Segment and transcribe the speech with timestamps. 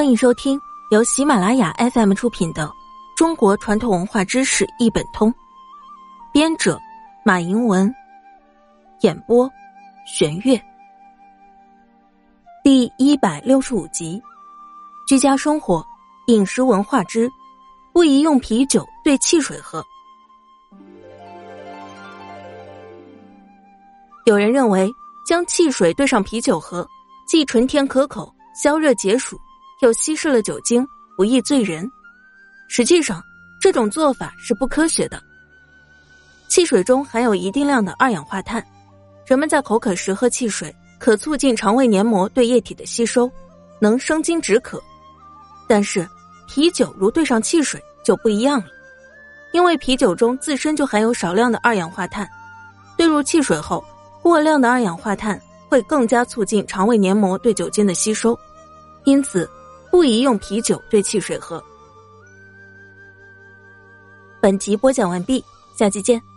[0.00, 0.58] 欢迎收听
[0.90, 2.66] 由喜马拉雅 FM 出品的
[3.14, 5.30] 《中国传统文化知识一本通》，
[6.32, 6.80] 编者
[7.22, 7.94] 马迎文，
[9.02, 9.46] 演播
[10.06, 10.58] 玄月。
[12.64, 14.18] 第一百六十五集：
[15.06, 15.84] 居家生活
[16.28, 17.30] 饮食文化之
[17.92, 19.84] 不宜用啤酒兑汽水喝。
[24.24, 24.90] 有人认为
[25.26, 26.88] 将汽水兑上啤酒喝，
[27.26, 28.34] 既纯甜可口。
[28.52, 29.38] 消热解暑，
[29.80, 31.90] 又稀释了酒精，不易醉人。
[32.68, 33.22] 实际上，
[33.60, 35.22] 这种做法是不科学的。
[36.48, 38.64] 汽水中含有一定量的二氧化碳，
[39.26, 43.30] 人们在口渴时喝汽水，可促进肠胃黏膜对液体的吸收，
[43.80, 44.82] 能生津止渴。
[45.66, 46.08] 但是，
[46.46, 48.66] 啤酒如兑上汽水就不一样了，
[49.52, 52.28] 因为啤酒中自身就含有少量的二氧化碳，
[52.98, 53.82] 兑入汽水后，
[54.20, 58.38] 过量的二氧化碳会更加促进肠胃黏膜对酒精的吸收。
[59.04, 59.48] 因此，
[59.90, 61.62] 不宜用啤酒兑汽水喝。
[64.40, 65.44] 本集播讲完毕，
[65.76, 66.29] 下期见。